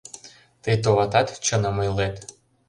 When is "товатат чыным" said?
0.83-1.75